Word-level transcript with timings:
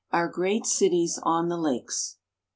OUR 0.11 0.29
GREAT 0.29 0.65
CITIES 0.65 1.19
ON 1.21 1.47
THE 1.49 1.57
LAKES. 1.59 2.17